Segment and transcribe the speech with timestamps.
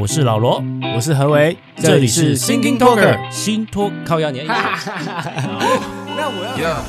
[0.00, 0.64] 我是老罗，
[0.96, 4.46] 我是何为，这里是 Thinking Talker 新托靠压年。
[4.46, 4.54] 那
[6.26, 6.82] 我要。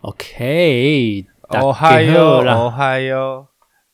[0.00, 3.46] OK，哦嗨哟，哦嗨哟。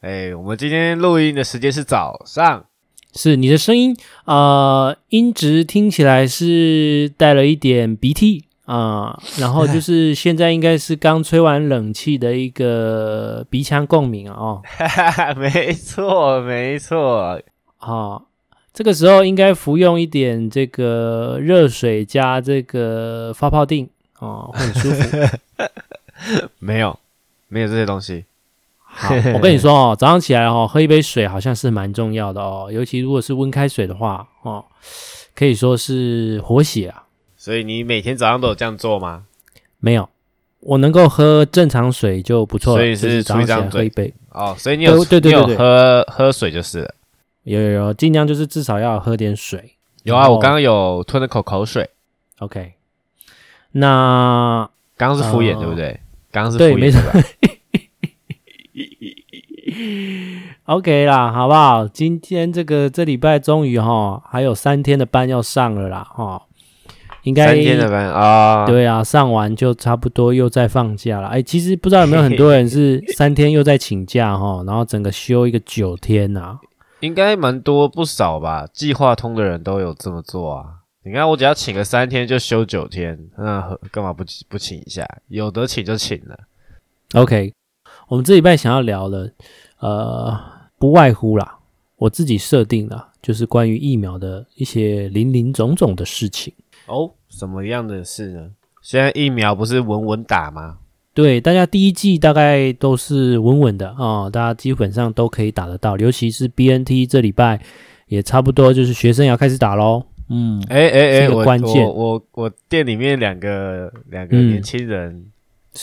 [0.05, 2.67] 哎，我们今天录音的时间是早上，
[3.14, 3.96] 是你的声音
[4.27, 8.77] 呃，音质听起来是带了一点鼻涕啊、
[9.13, 14.63] 呃，然后就是现在应该是刚吹完冷气的一个鼻腔共鸣啊，哦，
[15.40, 17.41] 没错没错，
[17.79, 18.27] 好，
[18.75, 25.39] 这个时候应该服用一点这个热水加这个发泡定哦，会很舒服。
[26.61, 26.99] 没有，
[27.49, 28.27] 没有这些东西。
[28.94, 34.64] 好，我跟你说哦， 早上起来哦，喝一杯水好像是蛮重要的哦，尤其如果是温开水的话哦，
[35.34, 37.02] 可以说是活血啊。
[37.36, 39.24] 所以你每天早上都有这样做吗？
[39.80, 40.08] 没有，
[40.60, 42.78] 我能够喝正常水就不错了。
[42.78, 46.94] 所以是早上喝一杯哦，所以你有对对对，对，对，喝喝水就是了。
[47.42, 49.74] 有有有，尽量就是至少要喝点水。
[50.04, 51.91] 有啊，我刚刚有吞了口口水。
[52.38, 52.72] OK，
[53.72, 56.00] 那刚刚是敷衍、呃、对不对？
[56.30, 57.00] 刚刚是敷衍对，没错。
[60.66, 61.86] OK 啦，好不好？
[61.86, 66.40] 今天这个这礼拜终于哈，还有三天的班要上了啦，哈，
[67.24, 71.28] 应该三天的班啊，对啊，上完就差不多又在放假了。
[71.28, 76.58] 哎，其实不知道有没有很多人是 三天又在请假哈，然后整个休一个九天呐、啊，
[77.00, 78.66] 应该蛮多不少吧？
[78.72, 80.64] 计划通的人都有这么做啊。
[81.04, 85.06] 你看我只要请个三天就休九天，那干嘛不不请一下？
[85.28, 86.38] 有得请就请了。
[87.12, 87.52] OK。
[88.08, 89.32] 我们这礼拜想要聊的，
[89.78, 90.38] 呃，
[90.84, 91.60] 不外乎啦，
[91.96, 96.52] 我自己设定的，就是关于疫苗的一些零零总总的事情。
[96.84, 98.50] 哦，什么样的事呢？
[98.82, 100.76] 现在疫苗不是稳稳打吗？
[101.14, 107.59] 对，大家第一季大概都是稳稳的啊、哦，大家基本上都可以打得到，尤其是 BNT 这礼拜
[108.09, 110.04] 也差不多，就是学生要开始打喽。
[110.28, 115.12] 嗯，哎哎哎，关键，我我我，店里面两个两个年轻人。
[115.14, 115.30] 嗯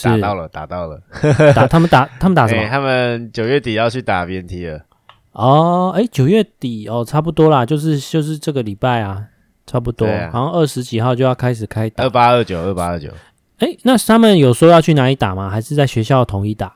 [0.02, 1.02] 打到了，打到了，
[1.54, 2.62] 打他们打他们打什么？
[2.62, 4.86] 欸、他们九月底要去打 BNT 了。
[5.32, 9.24] 哦，哎，九月底哦，差不多啦，就是就是这个礼拜啊，
[9.66, 12.04] 差不多，啊、好像二十几号就要开始开打。
[12.04, 13.10] 二八二九，二八二九。
[13.58, 15.50] 哎，那他们有说要去哪里打吗？
[15.50, 16.74] 还是在学校统一打？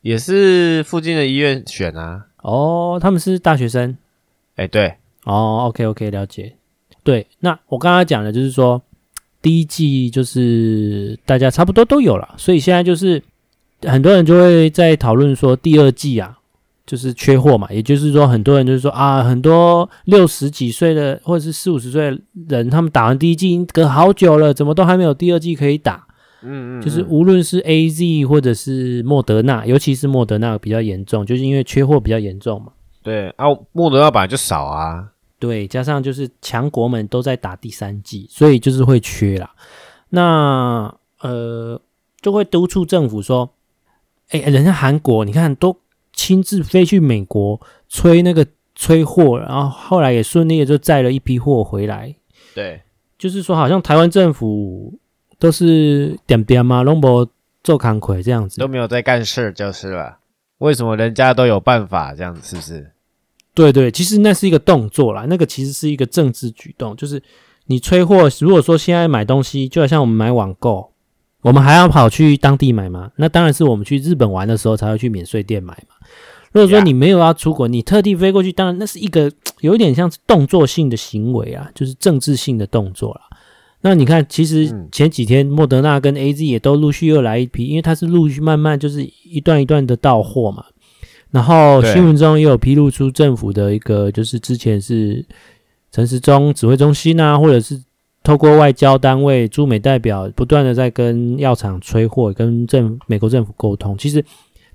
[0.00, 2.26] 也是附近的医院选啊。
[2.42, 3.96] 哦，他们是大学生。
[4.56, 4.94] 哎，对。
[5.24, 6.56] 哦，OK OK，了解。
[7.02, 8.82] 对，那我刚刚讲的就是说。
[9.42, 13.22] 第一季就是大家差不多都有了，所以现在就是
[13.82, 16.38] 很多人就会在讨论说第二季啊，
[16.86, 17.66] 就是缺货嘛。
[17.70, 26.06] 也就是说，很多人就是说啊，很多六十几岁的或者是四五十岁的人，他们打完第一剂已经隔好久了，怎么都还没有第二剂可以打？
[26.42, 32.72] 嗯嗯，就是无论是 AZ 或者是莫德纳，尤其是莫德纳比较严重，就是因为缺货比较严重嘛。
[33.02, 35.08] 对啊，莫德纳本来就少啊。
[35.38, 39.50] 对，加上就是强国们都在打第三剂，所以就是会缺啦。
[40.10, 41.80] 那呃，
[42.20, 43.50] 就会督促政府说
[44.30, 45.76] ：“哎，人家韩国你看都
[46.14, 52.14] 亲自飞去美国催那个催货，然后后来也顺利的就载了一批货回来。”
[52.54, 52.80] 对，
[53.18, 54.98] 就是说好像台湾政府
[55.38, 57.28] 都是点点嘛，拢无
[57.62, 60.18] 做工课这样子，都没有在干事就是了。
[60.58, 62.40] 为什么人家都有办法这样子？
[62.48, 62.92] 是不是？
[63.52, 67.22] 对对，其实那是一个动作啦，那个其实是一个政治举动，就是
[67.66, 68.28] 你催货。
[68.40, 70.92] 如果说现在买东西，就好像我们买网购，
[71.44, 73.10] 我们还要跑去当地买吗？
[73.16, 75.94] 那当然是我们去日本玩的时候才会去免税店买嘛。
[76.52, 83.20] 如果说你没有要出国，你特地飞过去，当然那是一个 有一点像是动作性的行为啊，就是政治性的动作啦。
[83.82, 90.64] 那你看，其实前几天莫德纳跟 AZ 也都陆续又来一批，因为它是陆续慢慢就是一段一段的到货嘛。
[91.30, 95.26] 然后新闻中也有披露出政府的一个，就是之前是
[95.92, 97.78] 陈时中指挥中心啊，或者是
[98.24, 104.24] 透过外交单位驻美代表，不断的在跟药厂催货，跟政美国政府沟通，其实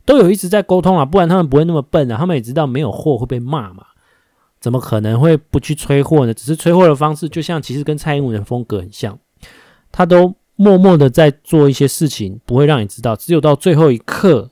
[0.05, 3.83] 都有一直在沟通啊，不然他们不会那么笨啊，他们也知道没有货会被骂嘛，
[4.61, 6.33] 怎么可能会不去催货呢？
[6.33, 9.19] 只是催货的方式，就像其实跟蔡英文的风格很像，
[9.91, 14.51] 他都默默的在做一些事情，不会让你知道，只有到最后一刻，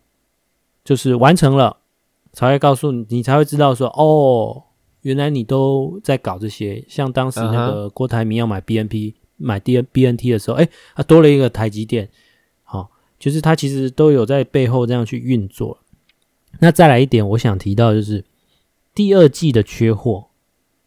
[0.84, 1.78] 就是完成了。
[2.34, 4.66] 才会告诉你，你才会知道说，哦，
[5.08, 6.84] 原来你都在搞这些。
[6.90, 9.16] 像当时那个郭台铭要买 BNP、uh-huh.
[9.38, 12.10] 买 D N B N T 的时候，哎，他多了一个台积电，
[12.64, 12.88] 好、哦，
[13.18, 15.80] 就是他其实都有在背后这样去运作。
[16.60, 18.26] 那再来一点，我想提到就是
[18.94, 20.28] 第二季的缺货，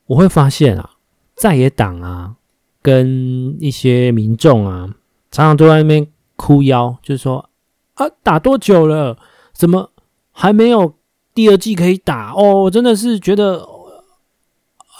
[0.07, 0.97] 我会发现啊，
[1.35, 2.37] 在野党啊
[2.83, 4.95] 跟一些民众啊，
[5.31, 6.07] 常常都在那边
[6.37, 7.49] 哭腰，就是说
[7.95, 9.17] 啊，打多久了？
[9.55, 9.93] 怎么
[10.33, 10.95] 还没有
[11.35, 12.33] 第二季可以打？
[12.33, 13.59] 哦，我真的是觉得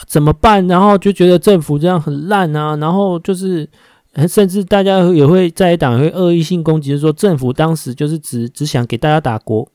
[0.07, 0.67] 怎么办？
[0.67, 3.69] 然后就觉得政府这样很烂啊，然后就是。
[4.27, 9.67] 甚至大家也会在党会恶意性攻击，就是说政府当时就是只只想给大家打国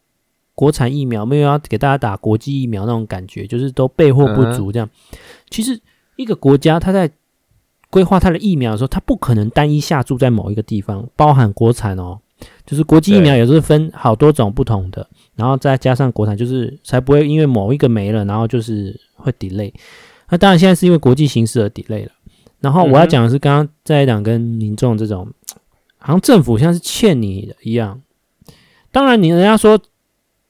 [0.54, 4.89] 国产疫苗，没有要给大家打国际疫苗那种感觉，就是都备货不足这样。
[5.50, 5.80] 其实
[6.18, 7.10] 一个国家它在
[7.89, 12.19] 规划它的疫苗的时候，它不可能单一下注在某一个地方，包含国产哦，
[12.66, 15.07] 就是国际疫苗也是分好多种不同的，
[15.38, 19.72] 然后再加上国产，就是才不会因为某一个没了，然后就是会 delay。
[20.30, 22.12] 那当然现在是因为国际形势而 delay 了。
[22.60, 25.31] 然后我要讲的是，刚刚在党跟民众这种，
[25.98, 28.01] 好像政府像是欠你的一样。
[28.92, 29.80] 当然，你人家说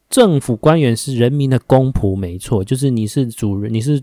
[0.09, 4.01] 政府官员是人民的公仆，没错，就是你是主人，你是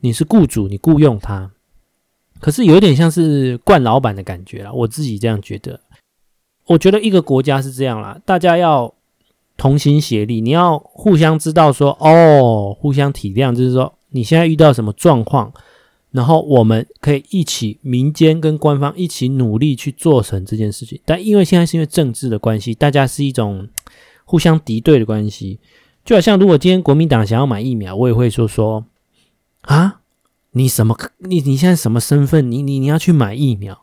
[0.00, 1.50] 你是雇主，你雇佣他。
[2.38, 5.80] 可是有点像是惯老板的感觉啦，我自己这样觉得。
[6.66, 8.94] 我觉得一个国家是这样啦，大家要
[9.56, 15.52] 同心协力，你要互相知道说，哦，互相体谅，就是说你现在遇到什么状况。
[16.10, 21.00] 然后我们可以一起，民间跟官方一起努力去做成这件事情。
[21.06, 23.66] 但因为现在是因为政治的关系，大家是一种
[24.26, 25.58] 互相敌对的关系。
[26.04, 28.84] 就好像如果今天国民党想要买疫苗，我也会说说
[29.62, 30.00] 啊，
[30.50, 30.94] 你什么？
[31.20, 32.50] 你你现在什么身份？
[32.50, 33.82] 你你你要去买疫苗？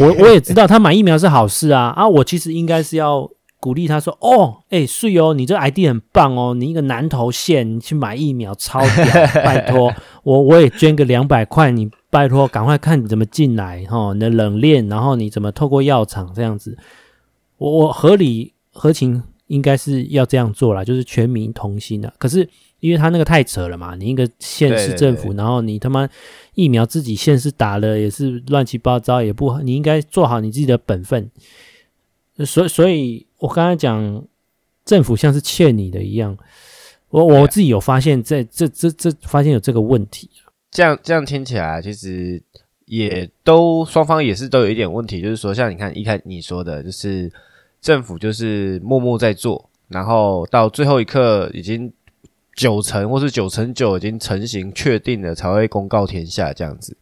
[0.00, 2.08] 我我也知道他买疫苗是好事啊啊！
[2.08, 3.30] 我其实应该是要。
[3.62, 9.04] 鼓励他说：“哦，哎、欸，是哦，你这 ID 很棒哦，你一个南投县，你去买疫苗超屌，
[9.44, 9.94] 拜托
[10.24, 16.76] 我，我也捐个两百块，你拜托赶快看你怎么进来哈、哦，你的冷链，然后你怎么透过药厂这样子，
[17.58, 22.12] 我我合理合情应该是要这样做啦，就是全民同心的。
[22.18, 22.48] 可是
[22.80, 26.08] 因为他那个太扯了嘛，你一个县市政府，然后你他妈
[26.54, 31.30] 疫苗自己县市打了也是乱七八糟，也不，你应该做好你自己的本分。
[32.44, 34.24] 所以，所以。”我刚才讲
[34.84, 36.38] 政府像是欠你的一样，
[37.08, 40.30] 我我自己有发现，在这这这发现有这个问题。
[40.70, 42.40] 这样这样听起来，其实
[42.84, 47.32] 也都双方也是都有一点问题，就是说，像你看一开始你说的，就是
[47.80, 51.92] 政府就是默默在做，然后到最后一刻已经
[52.54, 56.96] 九成或是九成九已经成型确定了，才会公告天下这样子。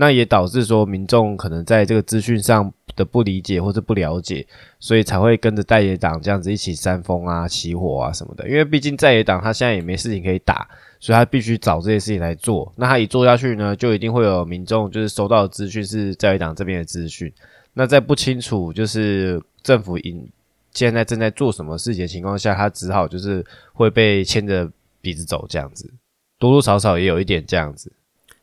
[0.00, 4.46] 那也导致说民众可能在这个资讯上的不理解或者不了解，
[4.78, 8.48] 所以才会跟着在野党这样子一起煽风啊、起火啊什么的。
[8.48, 10.68] 因为毕竟在野党他现在也没事情可以打，
[11.00, 12.72] 所以他必须找这些事情来做。
[12.76, 17.32] 那他一做下去呢，就一定会有民众就是收到的资讯是在野党这边的资讯。
[17.74, 20.30] 那在不清楚就是政府因
[20.72, 25.92] 现在正在做什么事情的情况下，他只好就是会被牵着鼻子走这样子，
[26.38, 27.90] 多多少少也有一点这样子。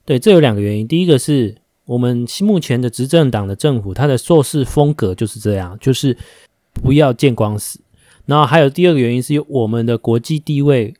[0.05, 0.87] 对，这有两个原因。
[0.87, 1.55] 第一个是
[1.85, 6.15] 我们目前的执政党的政府，它的做事风格就是这样，就是
[6.73, 7.79] 不要见光死。
[8.25, 10.93] 然后还有第二个原因是，我们的国际地位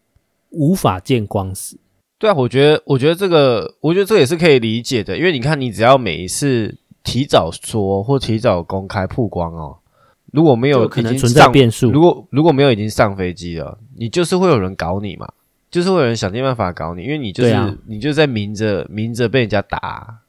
[0.50, 1.78] 无法见光死。
[2.18, 5.18] 对啊，我觉得，我觉得这个，我觉得这也是可以理解的。
[5.18, 9.78] 因为你看，你只要每一次提早说或提早公开曝光哦，
[10.32, 15.32] 如果没有可能存在变数，如果如果没有已经上飞机了，你就是会有人搞你嘛。
[15.76, 20.20] 就是会有人想尽办法搞你，因为你就是、啊、你就在明着明着被人家打，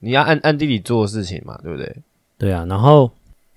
[0.00, 1.96] 你要暗暗地里做事情嘛，对不对？
[2.36, 2.66] 对啊。
[2.68, 3.08] 然后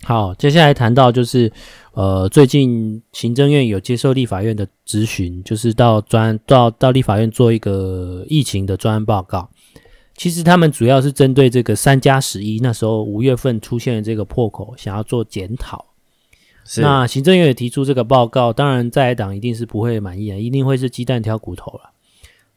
[0.03, 1.51] 好，接下来谈到就是
[1.93, 9.49] 呃，最近行政院有接受立法院的咨询，就是到专到到立法院做一个疫情的专案报告。
[10.15, 15.83] 其实他们主要是针对这个三加十一那时候五月份出现的这个破口，想要做检讨。
[16.77, 21.89] 那行政院也提出这个报告，当然在野党一定是不会满意啊，一定会是鸡蛋挑骨头了。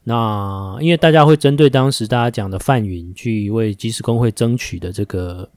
[0.05, 5.49] 那因为大家会针对当时大家讲的范云去为技师工会争取的这个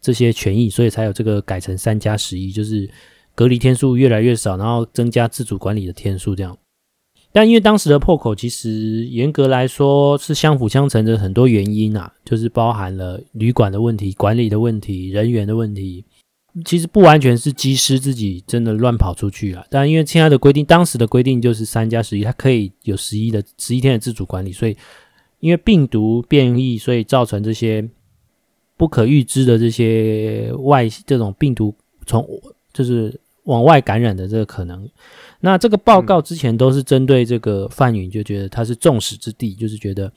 [0.00, 2.88] 这些权益，所以才有这个改成三加十一，就是
[3.34, 6.56] 隔离天数越来越少，然后增加自主管理的天数这样。
[7.32, 16.04] 但因为当时的破口其实严格来说是相辅相成的很多原因啊，就是包含了旅馆的问题、管理的问题、人员的问题。
[16.64, 24.76] 其实不完全是机师自己真的乱跑出去了，但因为现在的规定，当时的规定就是三加十一，它可以有十一的十一天的自主管理，所以
[25.38, 27.88] 因为病毒变异，所以造成这些
[28.76, 31.72] 不可预知的这些外这种病毒
[32.04, 32.26] 从
[32.72, 34.88] 就是往外感染的这个可能。
[35.40, 40.12] 那这个报告之前都是针对这个范云，就觉得他是众矢之的，就是觉得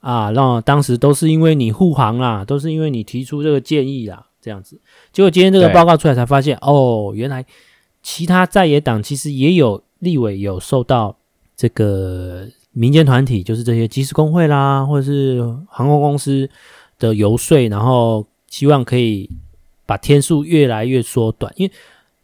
[0.00, 4.26] 啊，让当时都是因为你护航啦，都是因为你提出这个建议啦。
[4.42, 4.78] 这样子，
[5.12, 7.44] 结果今天这个报告出来才发现，哦，原来
[8.02, 11.16] 其他在野党其实也有立委有受到
[11.56, 16.50] 这个民间团体，就是这些机师工会啦，或者是航空公司
[16.98, 19.30] 的游说，然后希望可以
[19.86, 21.72] 把天数越来越缩短，因为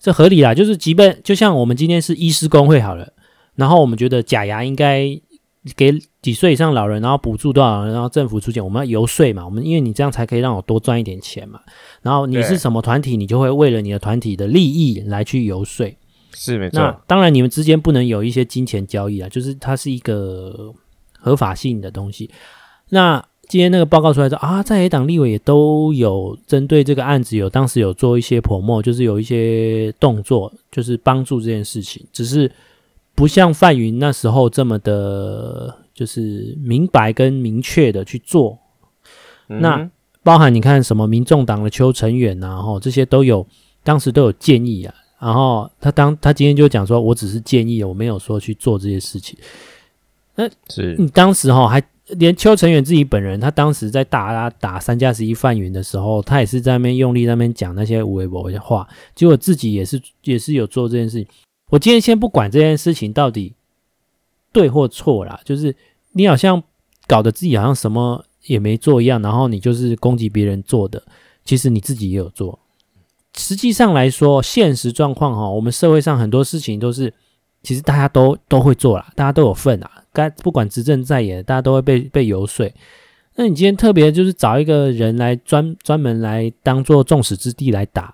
[0.00, 0.52] 这合理啦。
[0.52, 3.12] 就是即便就像我们今天是医师工会好了，
[3.54, 5.08] 然后我们觉得假牙应该
[5.76, 9.44] 给几岁以上老人，然后补助多少人，然后政府出钱，我们要游说嘛。
[9.44, 11.60] 我们因为你这样才可以让我多赚一点钱嘛。
[12.02, 15.87] 然后你是什么团体，你就会为了你的团体的利益来去游说。
[16.34, 16.80] 是没错。
[16.80, 20.72] 那当然，你们之间不能有一些金钱交易啊，就是它是一个
[21.18, 22.30] 合法性的东西。
[22.90, 32.50] 那今天那个报告出来说啊，在野党立委也都有针对这个案子，有当时有做一些 promo，就是有一些动作，就是帮助这件事情，只是
[33.14, 38.56] 不像范云那时候这么的，就是明白跟明确的去做。
[39.48, 39.90] 嗯、那
[40.22, 43.44] 包含你看什么民众党的邱成远啊，吼这些都有，
[43.82, 44.94] 当时都有建议啊。
[45.18, 49.36] 然后他当他今天就讲说，我只是建议，我没有说去做这些事情。
[50.36, 58.86] 那是你当时哈还连邱成远自己本人，他当时在打他打三加十一范云的时候，他也是在那边用力在那边讲那些无微博的话，
[59.16, 61.26] 结果自己也是也是有做这件事情。
[61.70, 63.52] 我今天先不管这件事情到底
[64.58, 65.72] 对或错啦，就是
[66.14, 66.60] 你好像
[67.06, 71.00] 搞得自己好像什么也没做一样，然后你就是攻击别人做的，
[71.44, 72.58] 其实你自己也有做。
[73.36, 77.14] 实际上来说，现实状况哈，我们社会上很多事情都是，
[77.62, 79.88] 其实大家都都会做啦，大家都有份啊。
[80.12, 82.68] 该不管执政在野，大家都会被被游说。
[83.36, 88.12] 那你今天特别就是找一个人来专专门来当做众矢之的来打，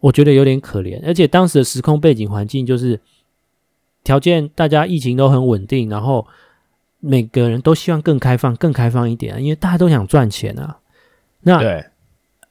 [0.00, 1.00] 我觉得有点可怜。
[1.06, 3.00] 而且当时的时空背景环境就是
[4.04, 6.26] 条件，大家疫情都很稳定，然后
[7.00, 10.78] 每个人都希望更开放、更开放一点，因为大家都想赚钱啊。
[11.40, 11.84] 那对。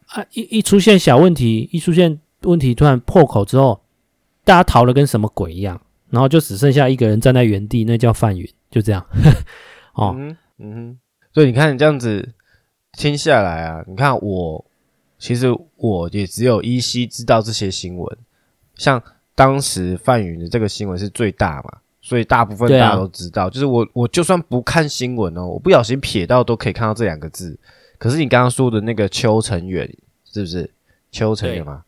[0.07, 0.25] 啊！
[0.33, 3.81] 一一出现小问题，一出现问题突然破口之后，
[4.43, 9.05] 大家逃了跟什么鬼一样，然后就只剩下一个人站在原地，那叫范云，就这样。
[9.95, 10.99] 哦，嗯嗯，
[11.33, 12.33] 所以你看你这样子
[12.91, 14.65] 听下来啊，你看我
[15.17, 18.17] 其实我也只有依稀知道这些新闻，
[18.75, 19.01] 像
[19.41, 23.47] 当时范云的这个新闻是最大嘛，所以大部分大家都知道。
[23.47, 27.57] 啊、就是我我就算不看新闻哦，我不小心瞥到都可以看到这两个字。
[27.97, 29.91] 可是你刚刚说的那个邱成远
[30.31, 30.69] 是不是
[31.11, 31.81] 邱成远吗？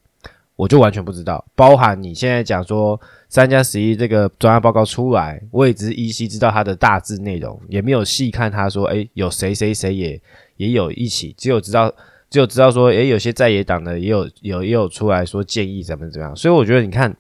[0.56, 1.46] 我就完全不知道。
[1.54, 10.20] 包含你现在讲说三加十一这个专案报告出来，我也只是依稀知道它的大致内容，也没有细看他说，哎，有谁谁谁也
[10.58, 11.94] 也有一起，只有知道
[12.32, 16.36] 只有知道说，哎，有些在野党的也有有也有出来说建议怎么怎么样。
[16.36, 17.16] 所以我觉得你看，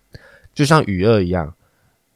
[0.54, 1.54] 就像与恶一样，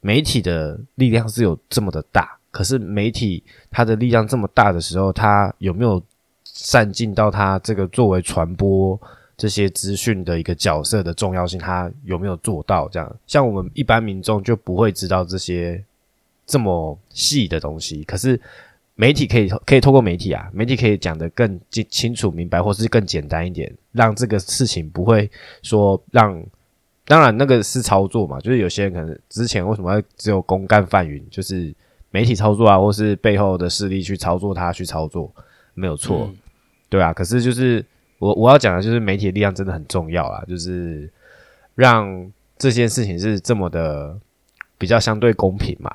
[0.01, 6.01] 媒体的力量是有这么的大，可是媒体它的力量这么大的时候，它有没有？
[6.59, 8.99] 善尽到它这个作为传播
[9.37, 12.89] 这些资讯的一个角色的重要性，它有没有做到？
[12.89, 15.83] 这样，像我们一般民众就不会知道这些
[16.47, 18.03] 这么细的东西。
[18.05, 18.41] 可是
[18.95, 25.29] 媒体可以可以透过媒体啊，媒体可以讲得更清清楚明白，或是更简单一点，让这个事情不会
[25.61, 26.43] 说让。
[27.07, 31.73] 当然，那个是操作嘛，就是有些人可能之前为什么要只有公干范云，就是
[32.11, 35.33] 媒体操作啊，或是背后的势力去操作他去操作，
[35.73, 36.27] 没有错。
[36.29, 36.37] 嗯
[36.89, 37.85] 对啊，可是就是
[38.17, 41.11] 我我要讲的就是媒体的力量真的很重要啊，就是
[41.75, 44.17] 让这件事情是这么的
[44.77, 45.93] 比较相对公平嘛，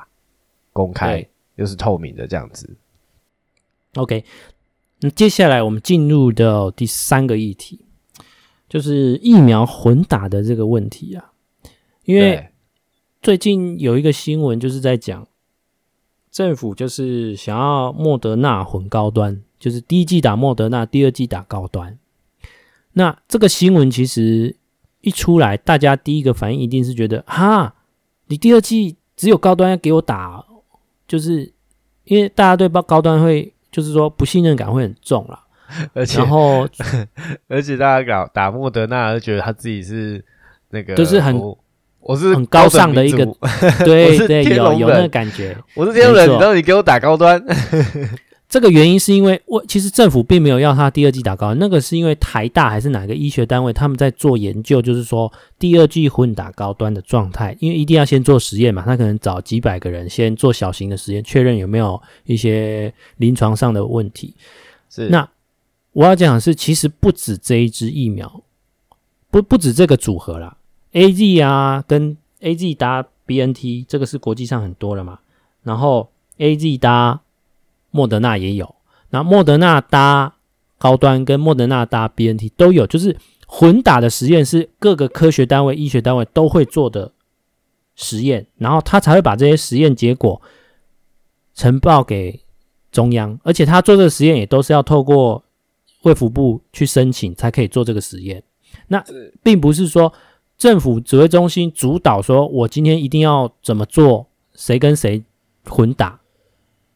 [0.71, 1.27] 公开
[1.57, 2.69] 又是透明的这样子。
[3.95, 4.23] OK，
[5.01, 7.82] 那接下来我们进入到第三个议题，
[8.73, 11.31] 就是疫苗混打的这个问题啊，
[12.07, 12.49] 因为
[13.21, 15.29] 最近有一个新闻就是在讲
[16.31, 19.43] 政府就是想要莫德纳混高端。
[19.59, 21.99] 就是第一季打莫德纳，第二季打高端。
[22.95, 24.57] 那这个新闻其实
[25.03, 27.75] 一出来，大家第一个反应一定是觉得：哈，
[28.29, 30.43] 你第二季只有高端要给我打，
[31.07, 31.53] 就是
[32.05, 35.45] 因为大家对高高端会就是说不信任感会很重啦。
[35.95, 36.69] 而且，然后
[37.49, 40.25] 而且大家搞打莫德纳，就觉得他自己是
[40.71, 41.59] 那个，就是很我，
[42.01, 43.25] 我是很高尚的一个，
[43.85, 45.57] 对对，有有那个感觉。
[45.75, 47.43] 我是天龙人，然后你给我打高端？
[48.49, 64.37] 这个原因是因为我其实政府并没有要他第二季打高端，那个是因为台大还是哪个医学单位他们在做研究，就是说第二季混打高端的状态，因为一定要先做实验嘛，他可能找几百个人先做小型的实验，确认有没有一些临床上的问题。
[64.91, 65.27] 是，那
[65.93, 68.43] 我要讲的是，其实不止这一支疫苗，
[69.31, 70.57] 不不止这个组合啦
[70.93, 75.21] ，AZ 啊跟 AZ 搭 BNT 这个是国际上很多了嘛，
[75.63, 77.21] 然后 AZ 搭。
[77.95, 78.75] 莫德纳也有，
[79.11, 80.37] 那莫德纳搭
[80.79, 83.15] 高端跟莫德纳搭 BNT 都有，就是
[83.47, 87.13] 混打的实验是各个科学单位、医学单位都会做的
[87.95, 90.41] 实验，然后他才会把这些实验结果
[91.55, 92.41] 呈报给
[92.91, 95.45] 中央，而且他做这个实验也都是要透过
[96.03, 98.43] 卫福部去申请才可以做这个实验。
[98.89, 99.03] 那
[99.43, 100.13] 并不是说
[100.57, 105.23] 政府指挥中心主导说，我今天一定要怎么做，谁跟谁
[105.65, 106.21] 混打，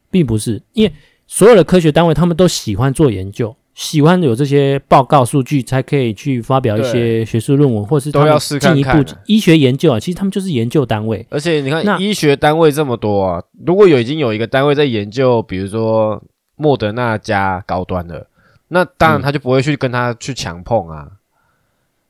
[0.09, 0.93] 并不是，因为
[1.27, 3.55] 所有的科学单位他们都喜欢做研究。
[3.73, 9.99] 喜欢有这些报告数据，才可以去发表一些学术论文，或是都要进一步医学研究啊。
[9.99, 11.23] 其实他们就是研究单位。
[11.29, 16.19] 而且你看，医学单位这么多啊，如果有已经有一个单位在研究，比如说
[16.55, 18.25] 莫德纳加高端的，
[18.69, 21.11] 那当然他就不会去跟他去强碰啊。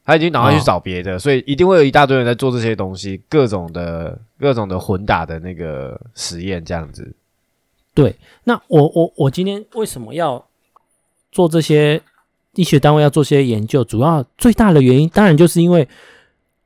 [0.06, 7.14] 他已经赶快去找别的，哦，所以一定会有一大堆人在做这些东西，各种的各种的混打的那个实验这样子。
[7.94, 10.44] 对，那我我我今天为什么要？
[11.30, 12.02] 做这些
[12.56, 15.88] 医学单位要做些研究，主要最大的原因当然就是因为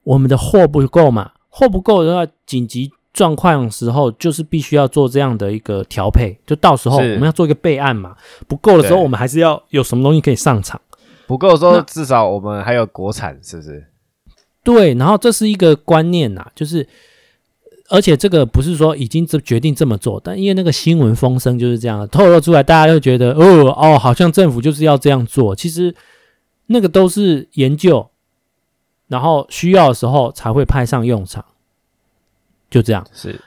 [0.03, 8.15] 我们的货不够嘛，货不够的话，紧急状况时候就是必须要做这样的一个调配，就到时候我们要做一个备案嘛。
[8.47, 10.79] 不够的时候，我们还是要有什么东西可以上场。
[11.27, 13.87] 不够的时候，至少我们还有国产，是不是？
[14.63, 16.87] 对，然后这是一个观念呐，就是。
[17.93, 25.53] 而且这个不是说已经这决定这么做，但因为那个新闻风声就是这样透露出来，大家就觉得哦哦，好像政府就是要这样做。
[25.53, 25.93] 其实
[26.67, 28.09] 那个都是研究，
[29.09, 31.43] 然后需要的时候才会派上用场，
[32.71, 33.05] 就这样。
[33.13, 33.39] 是，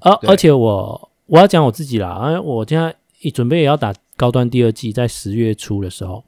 [0.00, 6.24] 而而且我我要讲我自己啦，因为我现在一准备也要打高端第二季，在十月初的时候，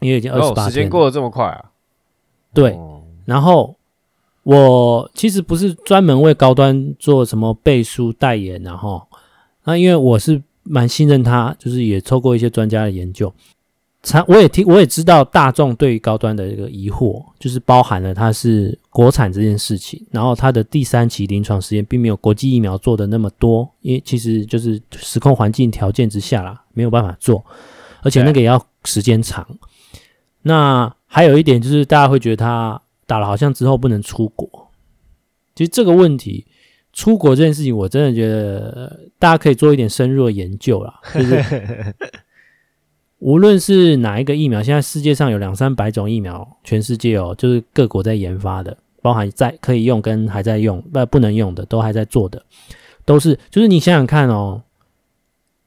[0.00, 1.70] 因为已经二十八天，时间过得这么快啊？
[2.52, 2.78] 对，
[3.24, 3.74] 然后。
[4.44, 9.06] 我其实不是专门为高端做什么背书代言，然后
[9.64, 13.30] 那因为我是蛮信任他，就是也透过一些专家的研究，
[14.02, 27.44] 才我也听我也知道大众对于高端的一个疑惑，就是包含了它是国产这件事情，然后它的第三期临床实验并没有国际疫苗做的那么多，因为其实就是时空环境条件之下啦，没有办法做，
[28.02, 29.46] 而且那个也要时间长。
[30.42, 32.82] 那还有一点就是大家会觉得他。
[33.08, 34.70] 打了好像之后不能出国，
[35.54, 36.44] 其实这个问题，
[36.92, 41.00] 出国这件事情，我真的觉得大家可以做一点深入的研究啦。
[41.14, 41.94] 就是
[43.18, 52.42] 无论是哪一个疫苗，现在世界上有两三百种疫苗，全世界哦，就是各国在研发的，包含在可以用跟还在用，不不能用的都还在做的，
[53.04, 54.62] 都是就是你想想看哦，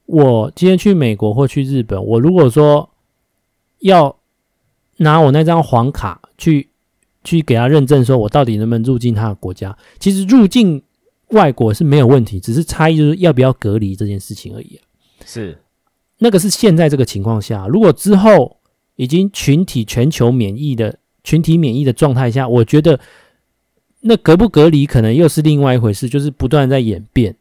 [0.06, 2.90] 我今天去美国或去日本，我如果说
[3.80, 4.16] 要
[4.98, 6.68] 拿我那张黄卡去。
[7.24, 9.78] 去给他认证，说我到底能不能入境他的国家？
[10.00, 10.82] 其实入境
[11.28, 14.80] 外国是没有问题，只是差异就是要不要隔离这件事情而已。
[15.24, 15.56] 是，
[16.18, 18.56] 那个是现在这个情况下，如果之后
[18.96, 22.98] 已经群体全球免疫的群体免疫的状态下，我觉得
[24.02, 27.34] 那隔不隔离可能又是另外一回事，就是不断在演变。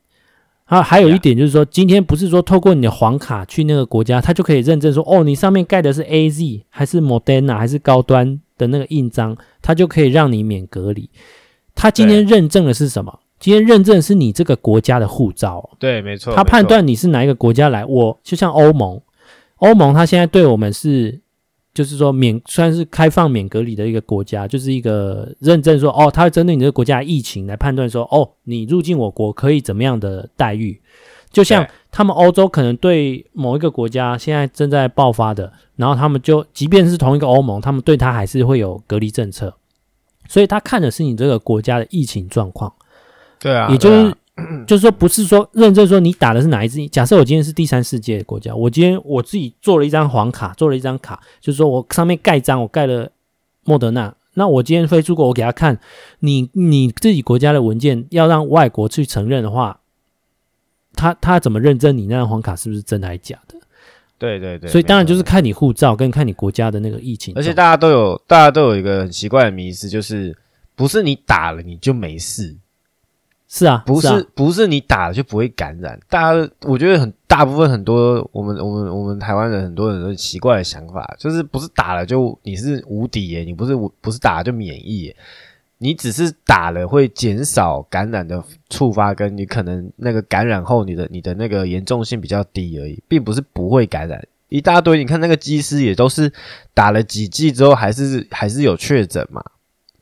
[0.66, 11.10] 啊，还有一点就是说，今天不是说透过你的黄卡去那个国家，他就可以认证说，哦，你上面盖的是 AZ 还是 Moderna 还是高端的那个印章，他就可以让你免隔离。
[11.76, 13.20] 他今天认证的是什么？
[13.40, 15.70] 今天认证的是你这个国家的护照。
[15.78, 16.34] 对，没错。
[16.34, 19.02] 他判断你是哪一个国家来，我就像欧盟，
[19.58, 21.20] 欧盟他现在对我们是。
[21.74, 30.82] 就是说免算是开放免隔离的一个国家，就是一个认证说哦，他会针对你这个国家疫情来判断说哦，你入境我国可以怎么样的待遇？
[31.32, 39.54] 就像他们欧洲可能对某一个国家现在正在爆发的，然后他们就即便是同一个欧盟，他们对他还是会有隔离政策，
[40.28, 42.74] 所以他看的是你这个国家的疫情状况。
[43.40, 44.14] 对啊，也就是。
[44.66, 46.88] 就是说，不是说认证说你打的是哪一支。
[46.88, 53.12] 假设我今天是第三世界的国家，我今天我自己做了一张黄卡，做了一张卡，就是说我上面盖章，我盖了
[53.66, 54.16] 莫德纳。
[54.34, 55.80] 那我今天飞出国，我给他看
[56.20, 59.82] 你你自己国家的文件，要让外国去承认的话，
[60.94, 63.56] 他他怎么认证你那张黄卡是不是真的还是假的？
[64.18, 67.34] 对对对，所以当然就是看你护照跟看你国家的那个疫情。
[67.36, 70.38] 而且大家都有大家都有一个很奇怪的迷思，就是
[70.76, 72.56] 不是你打了你就没事。
[73.54, 76.00] 是啊，不是，不是你打了就不会感染。
[76.08, 85.16] 大家，我觉得很大部分很多我们我们我们台湾人很多人都奇怪的想法，就是不是打了就你是无敌耶，你不是不是打了就免疫耶，
[85.80, 94.26] 你只是打了会减少感染的触发，跟你可能那个感染后你的你的那个严重性比较低而已，并不是不会感染。
[94.48, 96.32] 一大堆，你看那个机师也都是
[96.74, 99.44] 打了几剂之后还是还是有确诊嘛，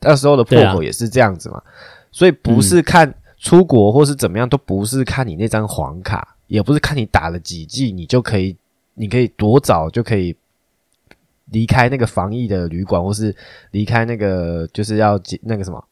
[0.02, 1.64] 那时候的破口也是这样子嘛，啊、
[2.12, 3.12] 所以不是看。
[3.40, 8.54] 出国或是怎么样，都不是看你那张黄卡，也不是看你打了几季，你就可以，
[8.94, 10.36] 你可以多早就可以
[11.46, 13.34] 离开那个防疫的旅馆，或是
[13.70, 15.82] 离开那个就是要那个什么，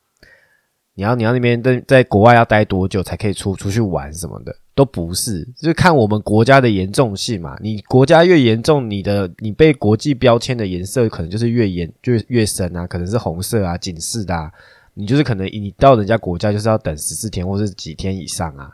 [0.95, 7.57] 你要你要那边在在国外要待多久才可以出出去玩什么的，都不是，就是看我们国家的严重性嘛。
[7.63, 14.53] 你国家越严重，你的你被国际标签的颜色可能就是越严就越深啊，可能是红色啊警示的啊。
[14.99, 18.69] 你就是可能你到人家国家就是要等十四天或是几天以上啊。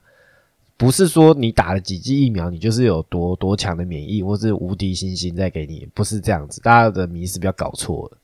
[0.78, 6.62] 不是说你打了几剂疫苗，你就是有多多强的免疫，或是无敌星星在给你，不是这样子。
[6.62, 8.16] 大家的迷思不要搞错了。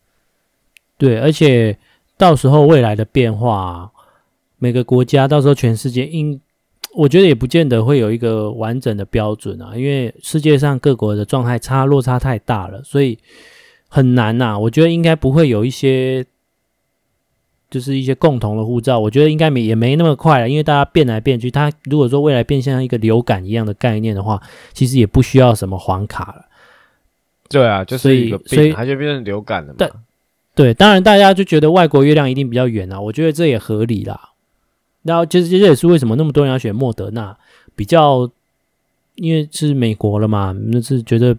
[0.96, 1.76] 对，而且
[2.16, 3.92] 到时候未来的变化，
[4.58, 6.40] 每个国家到时候全世界应，
[6.94, 13.18] 我觉得也不见得会有一个完整的标准啊，因为世界上各国的状态差落差太大了，所以
[13.88, 16.26] 很难呐、我觉得应该不会有一些。
[17.70, 21.50] 就是一些共同的护照，我觉得应该没也没那么快了，因为大家变来变去。
[21.50, 26.46] 它如果说未来变像一个流感一样的概念的话，其实也不需要什么黄卡了。
[27.48, 29.76] 对啊，就是一个病，所以它就变成流感了嘛。
[29.78, 29.90] 对，
[30.54, 34.30] 对，当然大家就觉得外国月亮一定比较圆啊，我觉得这也合理啦。
[35.02, 37.36] 然后就是这也是为什么那么多人要选莫德纳，
[37.76, 38.30] 比较
[39.14, 41.36] 因为是美国了嘛，那是觉得。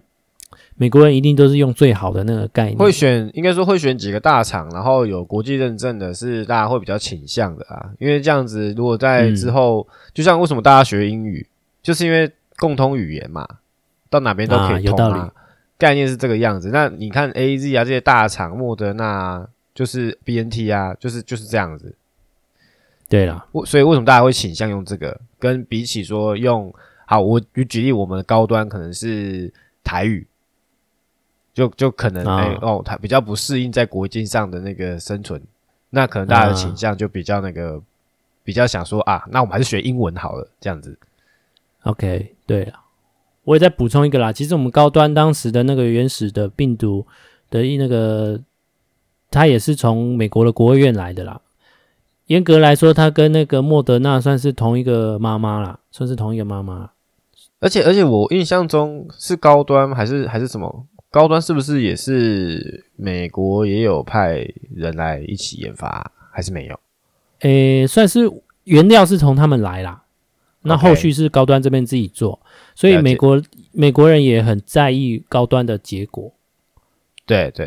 [0.82, 7.88] 美国人一定都是用最好的那个概念，会选应该说会选几个大厂，然后有国际认证的，是大家会比较倾向的啊。
[8.00, 11.46] 因为这样子，如果在之后，嗯、就像为什么大家学英语，
[11.84, 13.46] 就是因为共通语言嘛，
[14.10, 14.76] 到哪边都可以通啊。
[14.76, 15.30] 啊有道理。
[15.78, 16.70] 概念是这个样子。
[16.72, 21.94] 那你看 AZ 啊这些大厂，莫德纳就是 BNT 啊，就是就是这样子。
[23.08, 25.20] 对了，所以为什么大家会倾向用这个？
[25.38, 26.74] 跟比起说用
[27.06, 29.52] 好，我举举例，我们的高端可能是
[29.84, 30.26] 台语。
[31.54, 35.40] 就就可能哎、欸、哦，他比较不适应在国际上的那个生存，
[35.90, 37.80] 那可能大家的倾向就比较那个，啊、
[38.42, 40.98] 比较想说啊，那我们还是学英文好了，这样子。
[41.82, 42.74] OK，对了，
[43.44, 47.06] 我也再补充一个啦，其实我们高端当时的那个原始的病毒
[47.50, 48.40] 的那个，
[49.30, 51.40] 它也是从美国的国务院来的啦。
[52.26, 56.90] 严格来说，它跟那个莫德纳算是同一个妈妈啦，算是同一个妈妈。
[57.60, 60.86] 而且而且我印象中是高端还是还是什么？
[61.12, 66.80] 高端是不是也是美国也有派人来一起研发，还是没有？
[67.40, 68.20] 诶，算是
[68.64, 70.04] 原料是从他们来啦，
[70.62, 72.40] 那后续是高端这边自己做，
[72.74, 76.32] 所以美国美国人也很在意高端的结果。
[77.26, 77.66] 对对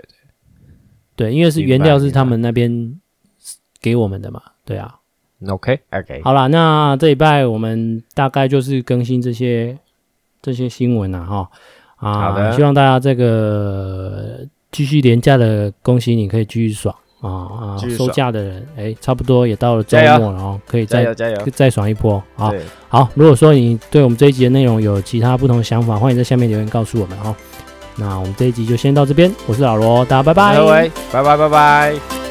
[1.15, 2.99] 对，对，因为是原料是他们那边
[3.79, 4.99] 给我们的嘛，对啊。
[5.47, 9.77] OK OK，好啦，那这礼拜我们大概就是更新这些
[10.41, 11.51] 这些新闻了哈。
[11.97, 14.39] 啊，好的，希望大家这个
[14.71, 17.77] 继续廉价的，恭喜你可以继续爽啊啊！
[17.97, 21.13] 收假的人，哎、欸，差不多也到了周末了哦，可以再
[21.53, 22.51] 再爽一波啊！
[22.89, 27.33] 好，如果说你对我们这一集的内容有其他不同的想法，欢迎在下面留言告诉我们哦。
[27.97, 32.24] 那我们这一集就先到这边，我是老罗，大家拜拜，拜拜拜拜。